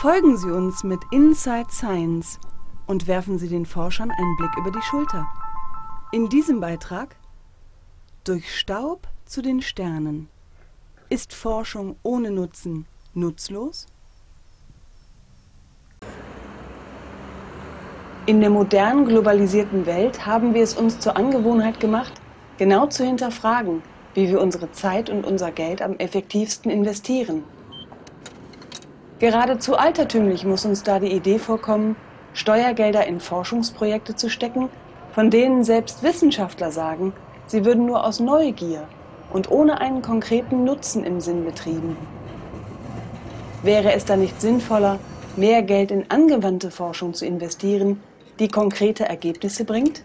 Folgen 0.00 0.36
Sie 0.36 0.52
uns 0.52 0.84
mit 0.84 1.00
Inside 1.10 1.72
Science 1.72 2.38
und 2.86 3.08
werfen 3.08 3.36
Sie 3.36 3.48
den 3.48 3.66
Forschern 3.66 4.12
einen 4.12 4.36
Blick 4.36 4.56
über 4.56 4.70
die 4.70 4.80
Schulter. 4.80 5.26
In 6.12 6.28
diesem 6.28 6.60
Beitrag 6.60 7.16
Durch 8.22 8.56
Staub 8.56 9.08
zu 9.24 9.42
den 9.42 9.60
Sternen. 9.60 10.28
Ist 11.08 11.34
Forschung 11.34 11.96
ohne 12.04 12.30
Nutzen 12.30 12.86
nutzlos? 13.12 13.86
In 18.26 18.40
der 18.40 18.50
modernen 18.50 19.04
globalisierten 19.04 19.84
Welt 19.84 20.24
haben 20.24 20.54
wir 20.54 20.62
es 20.62 20.74
uns 20.74 21.00
zur 21.00 21.16
Angewohnheit 21.16 21.80
gemacht, 21.80 22.12
genau 22.56 22.86
zu 22.86 23.04
hinterfragen, 23.04 23.82
wie 24.14 24.28
wir 24.28 24.40
unsere 24.40 24.70
Zeit 24.70 25.10
und 25.10 25.26
unser 25.26 25.50
Geld 25.50 25.82
am 25.82 25.96
effektivsten 25.96 26.70
investieren. 26.70 27.42
Geradezu 29.18 29.76
altertümlich 29.76 30.44
muss 30.44 30.64
uns 30.64 30.84
da 30.84 31.00
die 31.00 31.12
Idee 31.12 31.40
vorkommen, 31.40 31.96
Steuergelder 32.34 33.04
in 33.06 33.18
Forschungsprojekte 33.18 34.14
zu 34.14 34.30
stecken, 34.30 34.68
von 35.12 35.28
denen 35.28 35.64
selbst 35.64 36.04
Wissenschaftler 36.04 36.70
sagen, 36.70 37.12
sie 37.46 37.64
würden 37.64 37.84
nur 37.84 38.04
aus 38.04 38.20
Neugier 38.20 38.86
und 39.32 39.50
ohne 39.50 39.80
einen 39.80 40.02
konkreten 40.02 40.62
Nutzen 40.62 41.02
im 41.02 41.20
Sinn 41.20 41.44
betrieben. 41.44 41.96
Wäre 43.64 43.92
es 43.92 44.04
da 44.04 44.16
nicht 44.16 44.40
sinnvoller, 44.40 45.00
mehr 45.36 45.62
Geld 45.62 45.90
in 45.90 46.08
angewandte 46.10 46.70
Forschung 46.70 47.12
zu 47.12 47.26
investieren, 47.26 48.00
die 48.38 48.48
konkrete 48.48 49.04
Ergebnisse 49.04 49.64
bringt? 49.64 50.02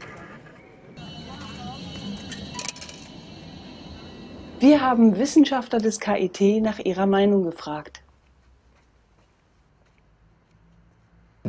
Wir 4.60 4.82
haben 4.82 5.20
Wissenschaftler 5.20 5.80
des 5.80 6.00
KIT 6.00 6.64
nach 6.64 6.80
ihrer 6.80 7.06
Meinung 7.06 7.44
gefragt. 7.44 8.03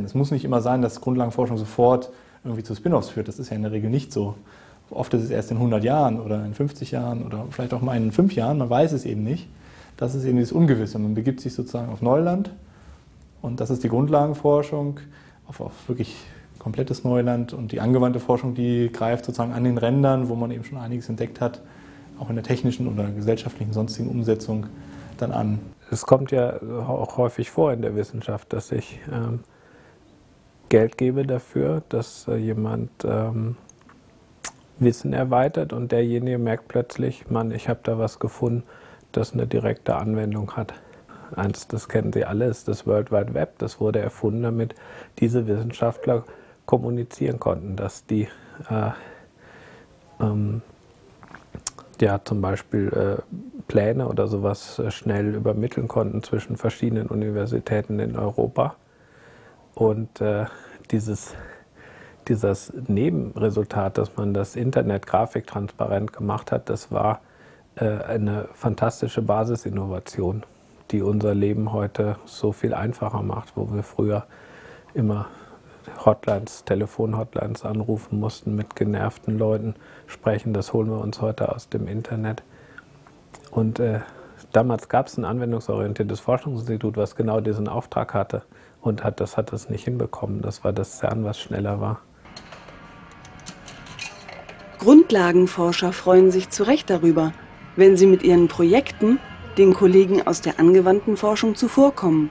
Es 0.03 0.13
muss 0.13 0.31
nicht 0.31 0.43
immer 0.43 0.61
sein, 0.61 0.81
dass 0.81 0.99
Grundlagenforschung 0.99 1.57
sofort 1.57 2.11
irgendwie 2.43 2.63
zu 2.63 2.75
Spin-offs 2.75 3.09
führt. 3.09 3.27
Das 3.27 3.39
ist 3.39 3.49
ja 3.49 3.55
in 3.55 3.63
der 3.63 3.71
Regel 3.71 3.89
nicht 3.89 4.11
so. 4.11 4.35
Oft 4.89 5.13
ist 5.13 5.23
es 5.23 5.29
erst 5.29 5.51
in 5.51 5.57
100 5.57 5.83
Jahren 5.83 6.19
oder 6.19 6.45
in 6.45 6.53
50 6.53 6.91
Jahren 6.91 7.23
oder 7.23 7.45
vielleicht 7.49 7.73
auch 7.73 7.81
mal 7.81 7.95
in 7.97 8.11
5 8.11 8.33
Jahren. 8.33 8.57
Man 8.57 8.69
weiß 8.69 8.91
es 8.91 9.05
eben 9.05 9.23
nicht. 9.23 9.47
Das 9.97 10.13
ist 10.13 10.25
eben 10.25 10.37
dieses 10.37 10.51
Ungewisse. 10.51 10.99
Man 10.99 11.15
begibt 11.15 11.39
sich 11.39 11.53
sozusagen 11.53 11.91
auf 11.91 12.01
Neuland 12.01 12.51
und 13.41 13.61
das 13.61 13.69
ist 13.69 13.83
die 13.83 13.89
Grundlagenforschung 13.89 14.99
auf, 15.47 15.61
auf 15.61 15.71
wirklich 15.87 16.15
komplettes 16.59 17.03
Neuland 17.03 17.53
und 17.53 17.71
die 17.71 17.79
angewandte 17.79 18.19
Forschung, 18.19 18.55
die 18.55 18.91
greift 18.91 19.25
sozusagen 19.25 19.53
an 19.53 19.63
den 19.63 19.77
Rändern, 19.77 20.29
wo 20.29 20.35
man 20.35 20.51
eben 20.51 20.63
schon 20.63 20.77
einiges 20.77 21.07
entdeckt 21.09 21.39
hat, 21.39 21.61
auch 22.19 22.29
in 22.29 22.35
der 22.35 22.43
technischen 22.43 22.87
oder 22.87 23.09
gesellschaftlichen 23.11 23.71
sonstigen 23.71 24.09
Umsetzung 24.09 24.65
dann 25.17 25.31
an. 25.31 25.59
Es 25.91 26.05
kommt 26.05 26.31
ja 26.31 26.59
auch 26.87 27.17
häufig 27.17 27.49
vor 27.51 27.71
in 27.71 27.81
der 27.81 27.95
Wissenschaft, 27.95 28.51
dass 28.51 28.71
ich 28.71 28.99
ähm, 29.13 29.41
Geld 30.75 30.97
gebe 30.97 31.25
dafür, 31.25 31.83
dass 31.87 32.27
äh, 32.27 32.35
jemand 32.35 32.89
ähm, 33.05 33.55
Wissen 34.77 35.13
erweitert 35.13 35.71
und 35.71 35.93
derjenige 35.93 36.37
merkt 36.37 36.67
plötzlich, 36.67 37.29
Mann, 37.29 37.51
ich 37.51 37.69
habe 37.69 37.79
da 37.83 37.97
was 37.97 38.19
gefunden, 38.19 38.63
das 39.13 39.31
eine 39.31 39.47
direkte 39.47 39.95
Anwendung 39.95 40.57
hat. 40.57 40.73
Eins, 41.33 41.69
das 41.69 41.87
kennen 41.87 42.11
Sie 42.11 42.25
alle, 42.25 42.47
ist 42.47 42.67
das 42.67 42.85
World 42.85 43.09
Wide 43.09 43.33
Web. 43.33 43.57
Das 43.59 43.79
wurde 43.79 43.99
erfunden, 43.99 44.43
damit 44.43 44.75
diese 45.19 45.47
Wissenschaftler 45.47 46.25
kommunizieren 46.65 47.39
konnten, 47.39 47.77
dass 47.77 48.05
die 48.05 48.27
äh, 48.69 48.91
ähm, 50.19 50.61
ja, 52.01 52.19
zum 52.21 52.41
Beispiel 52.41 52.89
äh, 52.89 53.61
Pläne 53.69 54.09
oder 54.09 54.27
sowas 54.27 54.77
äh, 54.79 54.91
schnell 54.91 55.35
übermitteln 55.35 55.87
konnten 55.87 56.21
zwischen 56.21 56.57
verschiedenen 56.57 57.07
Universitäten 57.07 57.99
in 57.99 58.17
Europa. 58.17 58.75
Und 59.73 60.19
äh, 60.19 60.47
dieses, 60.87 61.35
dieses 62.27 62.73
Nebenresultat, 62.87 63.97
dass 63.97 64.15
man 64.15 64.33
das 64.33 64.55
Internet 64.55 65.05
grafiktransparent 65.05 66.13
gemacht 66.13 66.51
hat, 66.51 66.69
das 66.69 66.91
war 66.91 67.21
äh, 67.75 67.85
eine 67.85 68.47
fantastische 68.53 69.21
Basisinnovation, 69.21 70.43
die 70.91 71.01
unser 71.01 71.33
Leben 71.35 71.71
heute 71.73 72.17
so 72.25 72.51
viel 72.51 72.73
einfacher 72.73 73.21
macht, 73.21 73.53
wo 73.55 73.73
wir 73.73 73.83
früher 73.83 74.25
immer 74.93 75.27
Hotlines, 76.03 76.63
Telefonhotlines 76.65 77.63
anrufen 77.63 78.19
mussten, 78.19 78.55
mit 78.55 78.75
genervten 78.75 79.37
Leuten 79.37 79.75
sprechen. 80.07 80.53
Das 80.53 80.73
holen 80.73 80.89
wir 80.89 80.99
uns 80.99 81.21
heute 81.21 81.53
aus 81.53 81.69
dem 81.69 81.87
Internet. 81.87 82.43
Und 83.51 83.79
äh, 83.79 83.99
damals 84.55 84.87
gab 84.89 85.07
es 85.07 85.17
ein 85.17 85.25
anwendungsorientiertes 85.25 86.19
Forschungsinstitut, 86.19 86.97
was 86.97 87.15
genau 87.15 87.41
diesen 87.41 87.67
Auftrag 87.67 88.13
hatte 88.13 88.43
und 88.81 89.03
hat, 89.03 89.19
das 89.19 89.37
hat 89.37 89.51
es 89.51 89.69
nicht 89.69 89.83
hinbekommen. 89.83 90.41
Das 90.41 90.63
war 90.63 90.71
das 90.71 90.99
CERN, 90.99 91.23
was 91.25 91.39
schneller 91.39 91.81
war. 91.81 92.01
Grundlagenforscher 94.79 95.91
freuen 95.91 96.31
sich 96.31 96.49
zu 96.49 96.63
Recht 96.63 96.89
darüber, 96.89 97.33
wenn 97.75 97.97
sie 97.97 98.05
mit 98.05 98.23
ihren 98.23 98.47
Projekten 98.47 99.19
den 99.57 99.73
Kollegen 99.73 100.25
aus 100.25 100.41
der 100.41 100.59
angewandten 100.59 101.17
Forschung 101.17 101.55
zuvorkommen 101.55 102.29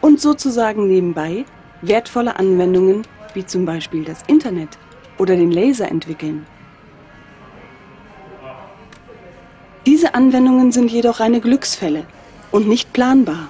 und 0.00 0.20
sozusagen 0.20 0.86
nebenbei 0.86 1.44
wertvolle 1.82 2.38
Anwendungen 2.38 3.02
wie 3.34 3.44
zum 3.44 3.64
Beispiel 3.64 4.04
das 4.04 4.22
Internet 4.26 4.78
oder 5.18 5.36
den 5.36 5.50
Laser 5.50 5.88
entwickeln. 5.88 6.46
Diese 9.84 10.14
Anwendungen 10.14 10.70
sind 10.70 10.92
jedoch 10.92 11.18
reine 11.18 11.40
Glücksfälle 11.40 12.06
und 12.52 12.68
nicht 12.68 12.92
planbar, 12.92 13.48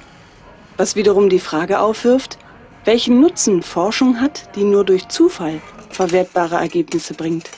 was 0.79 0.97
wiederum 0.97 1.29
die 1.29 1.39
Frage 1.39 1.81
aufwirft, 1.81 2.39
welchen 2.87 3.21
Nutzen 3.21 3.63
Forschung 3.63 4.19
hat, 4.19 4.57
die 4.57 4.65
nur 4.65 4.85
durch 4.85 5.09
Zufall 5.09 5.61
verwertbare 5.91 6.57
Ergebnisse 6.57 7.13
bringt. 7.13 7.51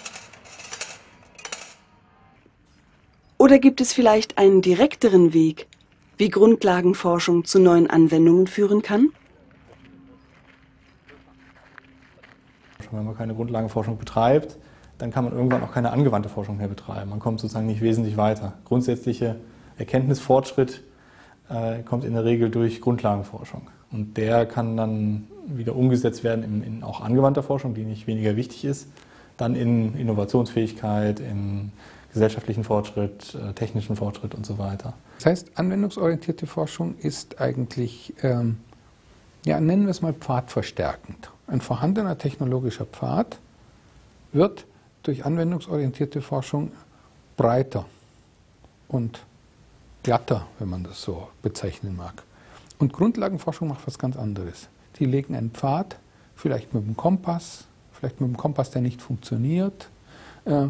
Oder 3.39 3.61
gibt 3.61 3.81
es 3.81 3.93
vielleicht 3.93 4.39
einen 4.39 4.61
direkteren 4.61 5.33
Weg, 5.33 5.69
wie 6.17 6.29
Grundlagenforschung 6.29 7.45
zu 7.45 7.61
neuen 7.61 7.89
Anwendungen 7.89 8.49
führen 8.49 8.83
kann? 8.83 9.11
Wenn 12.91 13.05
man 13.05 13.17
keine 13.17 13.35
Grundlagenforschung 13.35 13.99
betreibt, 13.99 14.57
dann 14.99 15.11
kann 15.11 15.25
man 15.25 15.33
irgendwann 15.33 15.63
auch 15.63 15.73
keine 15.73 15.91
angewandte 15.91 16.29
Forschung 16.29 16.57
mehr 16.57 16.69
betreiben. 16.69 17.11
Man 17.11 17.19
kommt 17.19 17.41
sozusagen 17.41 17.67
nicht 17.67 17.81
wesentlich 17.81 18.17
weiter. 18.17 18.55
Grundsätzliche 18.65 19.37
Erkenntnisfortschritt 19.77 20.83
äh, 21.49 21.83
kommt 21.83 22.05
in 22.05 22.15
der 22.15 22.25
Regel 22.25 22.51
durch 22.51 22.81
Grundlagenforschung. 22.81 23.63
Und 23.91 24.17
der 24.17 24.47
kann 24.47 24.77
dann 24.77 25.27
wieder 25.47 25.77
umgesetzt 25.77 26.25
werden 26.25 26.45
in, 26.45 26.63
in 26.63 26.83
auch 26.83 27.01
angewandter 27.01 27.43
Forschung, 27.43 27.75
die 27.75 27.85
nicht 27.85 28.07
weniger 28.07 28.37
wichtig 28.37 28.65
ist, 28.65 28.89
dann 29.37 29.55
in 29.55 29.97
Innovationsfähigkeit, 29.97 31.21
in 31.21 31.73
gesellschaftlichen 32.13 32.65
Fortschritt, 32.65 33.35
äh, 33.35 33.53
technischen 33.53 33.97
Fortschritt 33.97 34.35
und 34.35 34.47
so 34.47 34.59
weiter. 34.59 34.95
Das 35.19 35.27
heißt, 35.27 35.53
anwendungsorientierte 35.57 36.47
Forschung 36.47 36.97
ist 36.99 37.41
eigentlich, 37.41 38.15
ähm, 38.23 38.59
ja, 39.45 39.61
nennen 39.61 39.85
wir 39.85 39.91
es 39.91 40.01
mal 40.01 40.15
pfadverstärkend. 40.15 41.31
Ein 41.47 41.61
vorhandener 41.61 42.17
technologischer 42.17 42.87
Pfad 42.87 43.39
wird 44.33 44.67
durch 45.05 45.25
anwendungsorientierte 45.25 46.21
Forschung 46.21 46.73
breiter 47.37 47.87
und 48.89 49.21
glatter, 50.03 50.47
wenn 50.59 50.69
man 50.69 50.83
das 50.83 51.01
so 51.01 51.29
bezeichnen 51.43 51.97
mag. 51.97 52.23
Und 52.79 52.93
Grundlagenforschung 52.93 53.69
macht 53.69 53.87
was 53.87 53.99
ganz 53.99 54.17
anderes. 54.17 54.69
Die 54.99 55.05
legen 55.05 55.35
einen 55.35 55.51
Pfad, 55.51 55.97
vielleicht 56.35 56.75
mit 56.75 56.85
dem 56.85 56.97
Kompass, 56.97 57.65
vielleicht 57.93 58.21
mit 58.21 58.29
dem 58.29 58.37
Kompass, 58.37 58.71
der 58.71 58.83
nicht 58.83 59.01
funktioniert, 59.01 59.89
äh, 60.45 60.67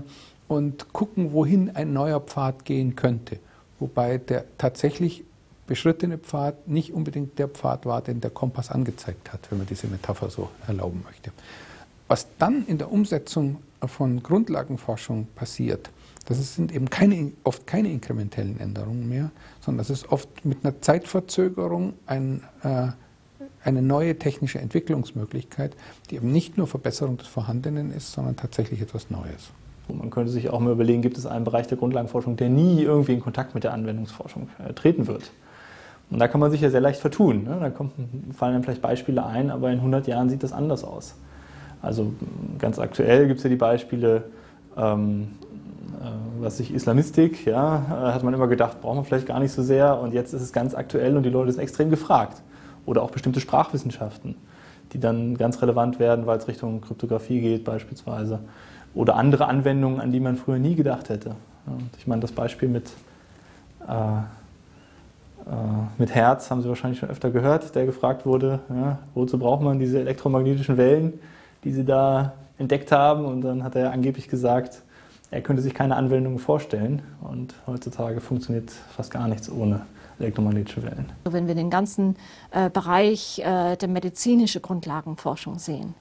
und 0.47 0.93
gucken, 0.93 1.33
wohin 1.33 1.75
ein 1.75 1.93
neuer 1.93 2.21
Pfad 2.21 2.65
gehen 2.65 2.97
könnte. 2.97 3.39
Wobei 3.81 4.19
der 4.19 4.45
tatsächlich 4.59 5.25
beschrittene 5.67 6.19
Pfad 6.19 6.69
nicht 6.69 6.93
unbedingt 6.93 7.39
der 7.39 7.49
Pfad 7.49 7.87
war, 7.87 8.03
den 8.03 8.21
der 8.21 8.31
Kompass 8.31 8.71
angezeigt 8.71 9.33
hat, 9.33 9.51
wenn 9.51 9.59
man 9.59 9.67
diese 9.67 9.87
Metapher 9.87 10.29
so 10.29 10.51
erlauben 10.67 11.03
möchte. 11.05 11.33
Was 12.15 12.29
dann 12.39 12.65
in 12.69 12.79
der 12.79 12.93
Umsetzung 12.93 13.57
von 13.85 14.23
Grundlagenforschung 14.23 15.27
passiert, 15.35 15.91
das 16.27 16.55
sind 16.55 16.73
eben 16.73 16.89
keine, 16.89 17.33
oft 17.43 17.67
keine 17.67 17.91
inkrementellen 17.91 18.61
Änderungen 18.61 19.09
mehr, 19.09 19.33
sondern 19.61 19.79
das 19.79 19.91
ist 19.91 20.13
oft 20.13 20.45
mit 20.45 20.59
einer 20.63 20.81
Zeitverzögerung 20.81 21.95
ein, 22.07 22.45
äh, 22.63 22.87
eine 23.65 23.83
neue 23.83 24.17
technische 24.17 24.61
Entwicklungsmöglichkeit, 24.61 25.75
die 26.09 26.15
eben 26.15 26.31
nicht 26.31 26.57
nur 26.57 26.69
Verbesserung 26.69 27.17
des 27.17 27.27
Vorhandenen 27.27 27.91
ist, 27.91 28.13
sondern 28.13 28.37
tatsächlich 28.37 28.81
etwas 28.81 29.11
Neues. 29.11 29.51
Man 29.89 30.11
könnte 30.11 30.31
sich 30.31 30.51
auch 30.51 30.61
mal 30.61 30.73
überlegen, 30.73 31.03
gibt 31.03 31.19
es 31.19 31.27
einen 31.27 31.45
Bereich 31.45 31.67
der 31.67 31.79
Grundlagenforschung, 31.79 32.37
der 32.37 32.49
nie 32.49 32.81
irgendwie 32.81 33.15
in 33.15 33.23
Kontakt 33.23 33.57
mit 33.57 33.65
der 33.65 33.73
Anwendungsforschung 33.73 34.51
äh, 34.65 34.73
treten 34.73 35.09
wird. 35.09 35.33
Und 36.11 36.21
da 36.21 36.29
kann 36.29 36.41
man 36.41 36.53
sich 36.53 36.61
ja 36.61 36.71
sehr 36.71 36.81
leicht 36.81 37.01
vertun. 37.01 37.43
Ne? 37.43 37.59
Da 37.59 37.71
kommt, 37.71 37.91
fallen 38.37 38.53
dann 38.53 38.63
vielleicht 38.63 38.83
Beispiele 38.83 39.27
ein, 39.27 39.51
aber 39.51 39.73
in 39.73 39.79
100 39.79 40.07
Jahren 40.07 40.31
sieht 40.31 40.45
das 40.45 40.53
anders 40.53 40.85
aus. 40.85 41.17
Also 41.85 42.13
ganz 42.59 42.79
aktuell 42.79 43.27
gibt 43.27 43.39
es 43.39 43.45
ja 43.45 43.51
die 43.51 43.57
Beispiele, 43.57 44.25
ähm, 44.77 45.29
äh, 46.01 46.07
was 46.41 46.57
sich 46.57 46.73
Islamistik, 46.73 47.47
ja, 47.47 47.77
äh, 47.77 48.13
hat 48.13 48.23
man 48.23 48.33
immer 48.33 48.49
gedacht, 48.49 48.81
braucht 48.81 48.97
man 48.97 49.05
vielleicht 49.05 49.27
gar 49.27 49.39
nicht 49.39 49.53
so 49.53 49.63
sehr. 49.63 50.01
Und 50.01 50.15
jetzt 50.15 50.33
ist 50.33 50.43
es 50.43 50.53
ganz 50.53 50.75
aktuell 50.75 51.17
und 51.17 51.25
die 51.25 51.31
Leute 51.31 51.53
sind 51.53 51.61
extrem 51.61 51.91
gefragt. 51.91 52.43
Oder 52.87 53.03
auch 53.03 53.11
bestimmte 53.11 53.41
Sprachwissenschaften, 53.41 54.35
die 54.93 55.01
dann 55.01 55.37
ganz 55.37 55.61
relevant 55.61 55.99
werden, 55.99 56.27
weil 56.27 56.39
es 56.39 56.49
Richtung 56.49 56.81
Kryptographie 56.81 57.41
geht 57.41 57.65
beispielsweise. 57.65 58.41
Oder 58.95 59.17
andere 59.17 59.47
Anwendungen, 59.47 60.01
an 60.01 60.13
die 60.13 60.21
man 60.21 60.37
früher 60.37 60.59
nie 60.59 60.75
gedacht 60.75 61.09
hätte. 61.09 61.31
Und 61.67 61.91
ich 61.99 62.07
meine, 62.07 62.21
das 62.21 62.33
Beispiel 62.33 62.69
mit, 62.69 62.91
äh, 63.87 63.93
äh, 63.93 64.23
mit 65.99 66.15
Herz 66.15 66.51
haben 66.51 66.63
Sie 66.63 66.69
wahrscheinlich 66.69 66.99
schon 66.99 67.11
öfter 67.11 67.31
gehört, 67.31 67.75
der 67.75 67.87
gefragt 67.87 68.25
wurde, 68.25 68.61
ja, 68.71 68.99
wozu 69.15 69.39
braucht 69.39 69.63
man 69.63 69.79
diese 69.79 70.01
elektromagnetischen 70.01 70.77
Wellen, 70.77 71.15
die 71.65 71.73
Sie 71.73 71.85
da 71.85 72.35
entdeckt 72.59 72.93
haben. 72.93 73.25
Und 73.25 73.43
dann 73.43 73.65
hat 73.65 73.75
er 73.75 73.93
angeblich 73.93 74.29
gesagt, 74.29 74.83
er 75.31 75.41
könnte 75.41 75.63
sich 75.63 75.75
keine 75.75 75.97
Anwendung 75.97 76.39
vorstellen. 76.39 77.03
Und 77.23 77.55
heutzutage 77.67 78.21
funktioniert 78.21 78.71
fast 78.71 79.11
gar 79.11 79.29
nichts 79.29 79.51
ohne 79.51 79.83
elektromagnetische 80.19 80.83
Wellen. 80.83 81.13
Wenn 81.25 81.49
wir 81.49 81.55
den 81.55 81.71
ganzen 81.71 82.17
äh, 82.53 82.71
Bereich 82.71 83.41
äh, 83.41 83.77
der 83.77 83.89
medizinischen 83.89 84.63
Grundlagenforschung 84.63 85.59
sehen, 85.59 85.95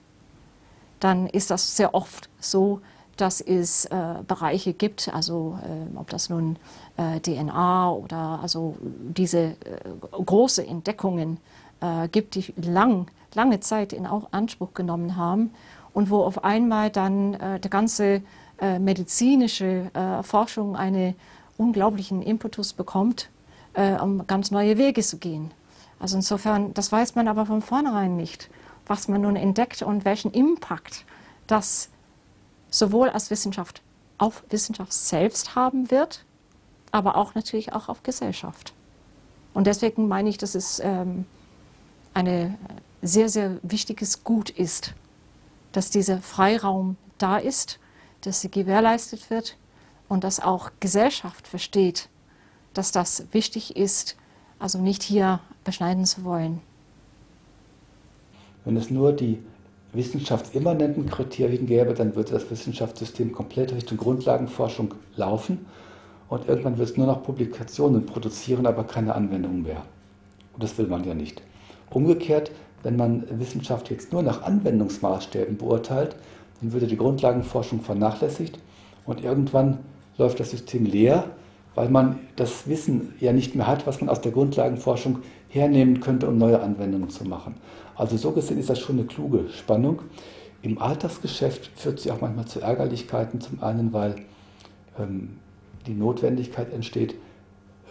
dann 0.99 1.27
ist 1.27 1.49
das 1.51 1.75
sehr 1.75 1.93
oft 1.95 2.29
so, 2.39 2.79
dass 3.17 3.41
es 3.41 3.85
äh, 3.85 3.95
Bereiche 4.27 4.73
gibt, 4.73 5.11
also 5.13 5.59
äh, 5.63 5.97
ob 5.97 6.09
das 6.09 6.29
nun 6.29 6.57
äh, 6.97 7.19
DNA 7.19 7.91
oder 7.91 8.39
also 8.41 8.75
diese 8.81 9.39
äh, 9.39 9.55
große 10.11 10.65
Entdeckungen 10.65 11.37
gibt, 12.13 12.35
die 12.35 12.53
lang, 12.61 13.07
lange 13.35 13.59
Zeit 13.59 13.93
in 13.93 14.05
Anspruch 14.05 14.73
genommen 14.73 15.15
haben 15.15 15.51
und 15.93 16.09
wo 16.09 16.23
auf 16.23 16.43
einmal 16.43 16.89
dann 16.89 17.35
äh, 17.35 17.59
der 17.59 17.69
ganze 17.69 18.21
äh, 18.59 18.79
medizinische 18.79 19.91
äh, 19.93 20.23
Forschung 20.23 20.75
einen 20.75 21.15
unglaublichen 21.57 22.21
Impetus 22.21 22.73
bekommt, 22.73 23.29
äh, 23.73 23.93
um 23.93 24.25
ganz 24.27 24.51
neue 24.51 24.77
Wege 24.77 25.01
zu 25.01 25.17
gehen. 25.17 25.51
Also 25.99 26.17
insofern, 26.17 26.73
das 26.73 26.91
weiß 26.91 27.15
man 27.15 27.27
aber 27.27 27.45
von 27.45 27.61
vornherein 27.61 28.15
nicht, 28.15 28.49
was 28.87 29.07
man 29.07 29.21
nun 29.21 29.35
entdeckt 29.35 29.81
und 29.81 30.05
welchen 30.05 30.31
Impact 30.31 31.05
das 31.47 31.89
sowohl 32.69 33.09
als 33.09 33.29
Wissenschaft 33.29 33.81
auf 34.17 34.43
Wissenschaft 34.49 34.93
selbst 34.93 35.55
haben 35.55 35.91
wird, 35.91 36.25
aber 36.91 37.15
auch 37.15 37.35
natürlich 37.35 37.73
auch 37.73 37.89
auf 37.89 38.03
Gesellschaft. 38.03 38.73
Und 39.53 39.67
deswegen 39.67 40.07
meine 40.07 40.29
ich, 40.29 40.37
dass 40.37 40.55
es 40.55 40.79
ähm, 40.79 41.25
ein 42.13 42.57
sehr, 43.03 43.29
sehr 43.29 43.57
wichtiges 43.61 44.23
Gut 44.23 44.49
ist, 44.49 44.93
dass 45.73 45.89
dieser 45.89 46.19
Freiraum 46.19 46.95
da 47.17 47.37
ist, 47.37 47.79
dass 48.21 48.41
sie 48.41 48.49
gewährleistet 48.49 49.29
wird 49.29 49.57
und 50.07 50.23
dass 50.23 50.39
auch 50.39 50.71
Gesellschaft 50.79 51.47
versteht, 51.47 52.09
dass 52.73 52.91
das 52.91 53.25
wichtig 53.31 53.75
ist, 53.75 54.15
also 54.57 54.79
nicht 54.79 55.03
hier 55.03 55.41
beschneiden 55.63 56.05
zu 56.05 56.23
wollen. 56.23 56.61
Wenn 58.65 58.77
es 58.77 58.89
nur 58.89 59.11
die 59.11 59.39
wissenschaftsimmanenten 59.91 61.09
Kriterien 61.09 61.67
gäbe, 61.67 61.93
dann 61.93 62.15
würde 62.15 62.31
das 62.31 62.49
Wissenschaftssystem 62.49 63.31
komplett 63.31 63.73
Richtung 63.73 63.97
Grundlagenforschung 63.97 64.95
laufen 65.15 65.65
und 66.29 66.47
irgendwann 66.47 66.77
wird 66.77 66.89
es 66.89 66.97
nur 66.97 67.05
noch 67.05 67.21
Publikationen 67.21 68.05
produzieren, 68.05 68.65
aber 68.65 68.85
keine 68.85 69.13
Anwendungen 69.13 69.63
mehr. 69.63 69.83
Und 70.53 70.63
das 70.63 70.77
will 70.77 70.87
man 70.87 71.03
ja 71.03 71.13
nicht. 71.13 71.41
Umgekehrt 71.89 72.51
wenn 72.83 72.95
man 72.95 73.23
Wissenschaft 73.39 73.89
jetzt 73.89 74.11
nur 74.11 74.21
nach 74.21 74.43
Anwendungsmaßstäben 74.43 75.57
beurteilt, 75.57 76.15
dann 76.61 76.73
würde 76.73 76.87
die 76.87 76.97
Grundlagenforschung 76.97 77.81
vernachlässigt 77.81 78.59
und 79.05 79.23
irgendwann 79.23 79.79
läuft 80.17 80.39
das 80.39 80.51
System 80.51 80.85
leer, 80.85 81.25
weil 81.75 81.89
man 81.89 82.19
das 82.35 82.67
Wissen 82.67 83.15
ja 83.19 83.33
nicht 83.33 83.55
mehr 83.55 83.67
hat, 83.67 83.87
was 83.87 83.99
man 83.99 84.09
aus 84.09 84.21
der 84.21 84.31
Grundlagenforschung 84.31 85.19
hernehmen 85.49 86.01
könnte, 86.01 86.27
um 86.27 86.37
neue 86.37 86.61
Anwendungen 86.61 87.09
zu 87.09 87.25
machen. 87.25 87.55
Also 87.95 88.17
so 88.17 88.31
gesehen 88.31 88.59
ist 88.59 88.69
das 88.69 88.79
schon 88.79 88.97
eine 88.97 89.07
kluge 89.07 89.49
Spannung. 89.49 90.01
Im 90.61 90.79
Alltagsgeschäft 90.79 91.71
führt 91.75 91.99
sie 91.99 92.11
auch 92.11 92.21
manchmal 92.21 92.45
zu 92.45 92.61
Ärgerlichkeiten. 92.61 93.41
Zum 93.41 93.61
einen, 93.61 93.91
weil 93.93 94.15
ähm, 94.97 95.37
die 95.87 95.93
Notwendigkeit 95.93 96.71
entsteht, 96.71 97.15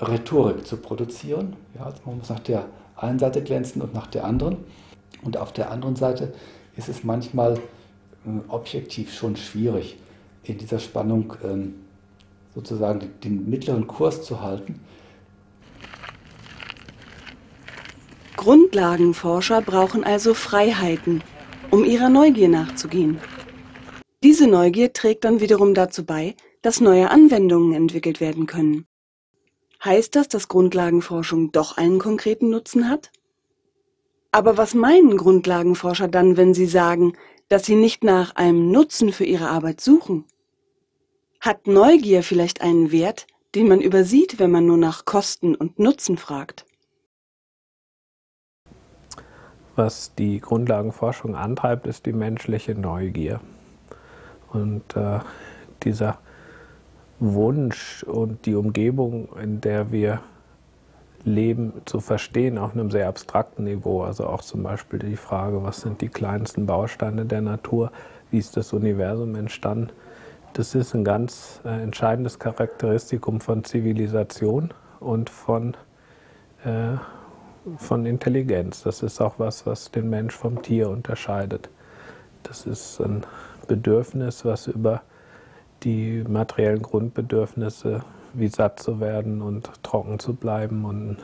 Rhetorik 0.00 0.66
zu 0.66 0.76
produzieren. 0.78 1.54
Ja, 1.74 1.84
also 1.84 1.98
man 2.06 2.18
muss 2.18 2.30
nach 2.30 2.40
der 2.40 2.66
einen 2.96 3.18
Seite 3.18 3.42
glänzen 3.42 3.82
und 3.82 3.94
nach 3.94 4.06
der 4.06 4.24
anderen. 4.24 4.58
Und 5.22 5.36
auf 5.36 5.52
der 5.52 5.70
anderen 5.70 5.96
Seite 5.96 6.32
ist 6.76 6.88
es 6.88 7.04
manchmal 7.04 7.54
äh, 7.54 8.48
objektiv 8.48 9.12
schon 9.12 9.36
schwierig, 9.36 9.98
in 10.44 10.58
dieser 10.58 10.78
Spannung 10.78 11.34
ähm, 11.44 11.74
sozusagen 12.54 13.00
den, 13.00 13.20
den 13.20 13.50
mittleren 13.50 13.86
Kurs 13.86 14.22
zu 14.22 14.40
halten. 14.40 14.80
Grundlagenforscher 18.36 19.62
brauchen 19.62 20.02
also 20.02 20.34
Freiheiten, 20.34 21.22
um 21.70 21.84
ihrer 21.84 22.08
Neugier 22.08 22.48
nachzugehen. 22.48 23.18
Diese 24.24 24.46
Neugier 24.48 24.92
trägt 24.92 25.24
dann 25.24 25.40
wiederum 25.40 25.74
dazu 25.74 26.04
bei, 26.04 26.34
dass 26.60 26.80
neue 26.80 27.10
Anwendungen 27.10 27.72
entwickelt 27.72 28.20
werden 28.20 28.46
können. 28.46 28.86
Heißt 29.84 30.14
das, 30.14 30.28
dass 30.28 30.46
Grundlagenforschung 30.46 31.50
doch 31.50 31.76
einen 31.76 31.98
konkreten 31.98 32.50
Nutzen 32.50 32.88
hat? 32.88 33.10
Aber 34.30 34.56
was 34.56 34.74
meinen 34.74 35.16
Grundlagenforscher 35.16 36.06
dann, 36.06 36.36
wenn 36.36 36.54
sie 36.54 36.66
sagen, 36.66 37.14
dass 37.48 37.66
sie 37.66 37.74
nicht 37.74 38.04
nach 38.04 38.36
einem 38.36 38.70
Nutzen 38.70 39.12
für 39.12 39.24
ihre 39.24 39.48
Arbeit 39.48 39.80
suchen? 39.80 40.24
Hat 41.40 41.66
Neugier 41.66 42.22
vielleicht 42.22 42.62
einen 42.62 42.92
Wert, 42.92 43.26
den 43.56 43.66
man 43.66 43.80
übersieht, 43.80 44.38
wenn 44.38 44.52
man 44.52 44.66
nur 44.66 44.78
nach 44.78 45.04
Kosten 45.04 45.56
und 45.56 45.80
Nutzen 45.80 46.16
fragt? 46.16 46.64
Was 49.74 50.14
die 50.14 50.40
Grundlagenforschung 50.40 51.34
antreibt, 51.34 51.88
ist 51.88 52.06
die 52.06 52.12
menschliche 52.12 52.76
Neugier. 52.76 53.40
Und 54.52 54.96
äh, 54.96 55.18
dieser 55.82 56.20
Wunsch 57.22 58.02
und 58.02 58.46
die 58.46 58.56
Umgebung, 58.56 59.28
in 59.40 59.60
der 59.60 59.92
wir 59.92 60.20
leben, 61.24 61.72
zu 61.84 62.00
verstehen, 62.00 62.58
auf 62.58 62.72
einem 62.72 62.90
sehr 62.90 63.08
abstrakten 63.08 63.64
Niveau. 63.64 64.02
Also 64.02 64.26
auch 64.26 64.42
zum 64.42 64.64
Beispiel 64.64 64.98
die 64.98 65.16
Frage, 65.16 65.62
was 65.62 65.82
sind 65.82 66.00
die 66.00 66.08
kleinsten 66.08 66.66
Bausteine 66.66 67.24
der 67.24 67.40
Natur, 67.40 67.92
wie 68.32 68.38
ist 68.38 68.56
das 68.56 68.72
Universum 68.72 69.36
entstanden. 69.36 69.90
Das 70.54 70.74
ist 70.74 70.94
ein 70.94 71.04
ganz 71.04 71.60
äh, 71.64 71.80
entscheidendes 71.80 72.40
Charakteristikum 72.40 73.40
von 73.40 73.62
Zivilisation 73.62 74.74
und 74.98 75.30
von, 75.30 75.76
äh, 76.64 76.96
von 77.76 78.04
Intelligenz. 78.04 78.82
Das 78.82 79.04
ist 79.04 79.20
auch 79.20 79.38
was, 79.38 79.64
was 79.64 79.92
den 79.92 80.10
Mensch 80.10 80.34
vom 80.34 80.60
Tier 80.60 80.90
unterscheidet. 80.90 81.70
Das 82.42 82.66
ist 82.66 83.00
ein 83.00 83.22
Bedürfnis, 83.68 84.44
was 84.44 84.66
über 84.66 85.02
die 85.84 86.24
materiellen 86.26 86.82
Grundbedürfnisse, 86.82 88.04
wie 88.34 88.48
satt 88.48 88.80
zu 88.80 89.00
werden 89.00 89.42
und 89.42 89.70
trocken 89.82 90.18
zu 90.18 90.34
bleiben 90.34 90.84
und 90.84 91.18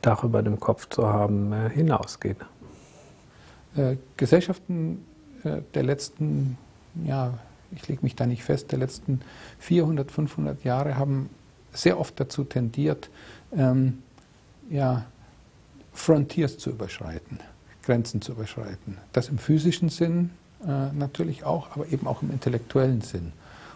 Dach 0.00 0.22
über 0.22 0.42
dem 0.42 0.60
Kopf 0.60 0.88
zu 0.88 1.08
haben, 1.08 1.52
äh, 1.52 1.70
hinausgeht. 1.70 2.36
Äh, 3.76 3.96
Gesellschaften 4.16 5.04
äh, 5.42 5.62
der 5.74 5.82
letzten, 5.82 6.56
ja, 7.04 7.34
ich 7.72 7.88
lege 7.88 8.02
mich 8.02 8.14
da 8.14 8.26
nicht 8.26 8.44
fest, 8.44 8.70
der 8.70 8.78
letzten 8.78 9.20
400, 9.58 10.10
500 10.10 10.64
Jahre 10.64 10.96
haben 10.96 11.30
sehr 11.72 11.98
oft 11.98 12.18
dazu 12.18 12.44
tendiert, 12.44 13.10
ähm, 13.56 14.02
ja, 14.70 15.04
Frontiers 15.92 16.58
zu 16.58 16.70
überschreiten, 16.70 17.40
Grenzen 17.82 18.22
zu 18.22 18.32
überschreiten. 18.32 18.98
Das 19.12 19.28
im 19.28 19.38
physischen 19.38 19.88
Sinn, 19.88 20.30
äh, 20.66 20.92
natürlich 20.92 21.44
auch, 21.44 21.70
aber 21.70 21.86
eben 21.88 22.06
auch 22.06 22.22
im 22.22 22.30
intellektuellen 22.30 23.00
Sinn. 23.00 23.32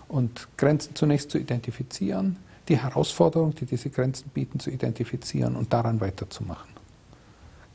Und 0.08 0.48
Grenzen 0.56 0.94
zunächst 0.94 1.30
zu 1.30 1.38
identifizieren, 1.38 2.36
die 2.68 2.76
Herausforderung, 2.76 3.54
die 3.54 3.66
diese 3.66 3.90
Grenzen 3.90 4.30
bieten, 4.30 4.60
zu 4.60 4.70
identifizieren 4.70 5.56
und 5.56 5.72
daran 5.72 6.00
weiterzumachen. 6.00 6.70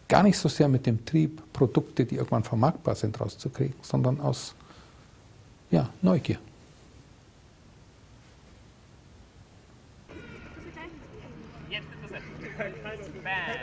Gar 0.08 0.24
nicht 0.24 0.38
so 0.38 0.48
sehr 0.48 0.68
mit 0.68 0.86
dem 0.86 1.06
Trieb, 1.06 1.42
Produkte, 1.52 2.06
die 2.06 2.16
irgendwann 2.16 2.44
vermarktbar 2.44 2.96
sind, 2.96 3.20
rauszukriegen, 3.20 3.76
sondern 3.82 4.22
aus 4.22 4.56
ja, 5.70 5.90
Neugier. 6.02 6.38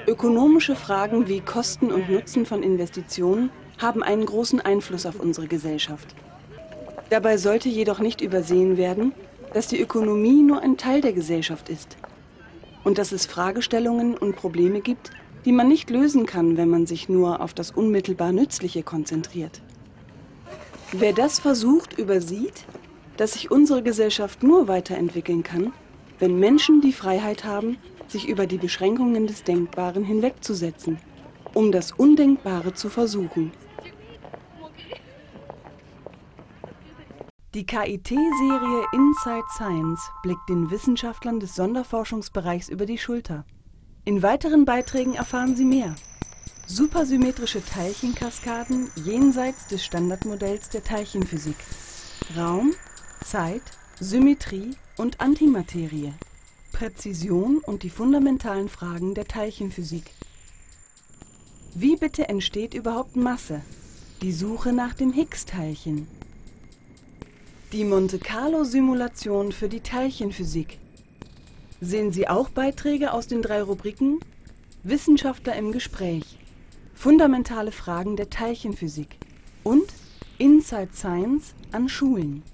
Ökonomische 0.07 0.77
Fragen 0.77 1.29
wie 1.29 1.41
Kosten 1.41 1.91
und 1.91 2.11
Nutzen 2.11 2.45
von 2.45 2.63
Investitionen 2.63 3.51
haben 3.78 4.02
einen 4.02 4.26
großen 4.26 4.61
Einfluss 4.61 5.07
auf 5.07 5.21
unsere 5.21 5.47
Gesellschaft. 5.47 6.14
Dabei 7.11 7.37
sollte 7.37 7.69
jedoch 7.69 7.99
nicht 7.99 8.21
übersehen 8.21 8.76
werden, 8.76 9.12
dass 9.52 9.69
die 9.69 9.81
Ökonomie 9.81 10.43
nur 10.43 10.61
ein 10.62 10.76
Teil 10.76 11.00
der 11.00 11.12
Gesellschaft 11.12 11.69
ist 11.69 11.97
und 12.83 12.99
dass 12.99 13.12
es 13.12 13.26
Fragestellungen 13.26 14.16
und 14.16 14.37
Probleme 14.37 14.81
gibt, 14.81 15.11
die 15.45 15.52
man 15.52 15.69
nicht 15.69 15.90
lösen 15.90 16.26
kann, 16.26 16.57
wenn 16.57 16.69
man 16.69 16.87
sich 16.87 17.09
nur 17.09 17.40
auf 17.40 17.54
das 17.54 17.71
unmittelbar 17.71 18.33
Nützliche 18.33 18.83
konzentriert. 18.83 19.61
Wer 20.93 21.12
das 21.12 21.38
versucht, 21.38 21.99
übersieht, 21.99 22.64
dass 23.16 23.33
sich 23.35 23.50
unsere 23.50 23.83
Gesellschaft 23.83 24.43
nur 24.43 24.69
weiterentwickeln 24.69 25.43
kann, 25.43 25.73
wenn 26.19 26.38
Menschen 26.38 26.81
die 26.81 26.93
Freiheit 26.93 27.45
haben, 27.45 27.76
sich 28.07 28.28
über 28.28 28.47
die 28.47 28.59
Beschränkungen 28.59 29.26
des 29.26 29.45
Denkbaren 29.45 30.04
hinwegzusetzen 30.04 30.99
um 31.54 31.71
das 31.71 31.93
Undenkbare 31.93 32.75
zu 32.75 32.90
versuchen. 32.90 33.52
Die 37.55 37.65
KIT-Serie 37.65 38.85
Inside 38.93 39.47
Science 39.55 40.01
blickt 40.25 40.49
den 40.49 40.73
Wissenschaftlern 40.73 41.39
des 41.39 41.55
Sonderforschungsbereichs 41.55 42.69
über 42.69 42.85
die 42.85 42.99
Schulter. 42.99 43.45
In 44.05 44.25
weiteren 44.25 44.65
Beiträgen 44.65 45.15
erfahren 45.15 45.55
Sie 45.55 45.65
mehr. 45.65 45.95
Supersymmetrische 46.67 47.65
Teilchenkaskaden 47.65 48.91
jenseits 48.97 49.69
des 49.69 49.85
Standardmodells 49.85 50.71
der 50.71 50.83
Teilchenphysik. 50.83 51.55
Raum, 52.37 52.73
Zeit, 53.23 53.63
Symmetrie 54.01 54.73
und 54.97 55.21
Antimaterie. 55.21 56.13
Präzision 56.73 57.59
und 57.59 57.85
die 57.85 57.91
fundamentalen 57.91 58.69
Fragen 58.69 59.15
der 59.15 59.29
Teilchenphysik. 59.29 60.11
Wie 61.73 61.95
bitte 61.95 62.29
entsteht 62.29 62.75
überhaupt 62.75 63.15
Masse? 63.15 63.61
Die 64.23 64.33
Suche 64.33 64.73
nach 64.73 64.95
dem 64.95 65.13
Higgs-Teilchen. 65.13 66.09
Die 67.75 67.83
Monte-Carlo-Simulation 67.83 69.50
für 69.50 69.69
die 69.69 69.81
Teilchenphysik. 69.81 70.78
Sehen 71.81 72.12
Sie 72.12 72.28
auch 72.28 72.49
Beiträge 72.49 73.12
aus 73.12 73.26
den 73.26 73.43
drei 73.43 73.62
Rubriken 73.62 74.21
Wissenschaftler 74.85 75.57
im 75.57 75.73
Gespräch, 75.73 76.38
fundamentale 76.95 77.73
Fragen 77.73 78.14
der 78.14 78.31
Teilchenphysik 78.31 79.16
und 79.64 79.93
Inside 80.38 80.90
Science 80.95 81.52
an 81.73 81.88
Schulen. 81.88 82.45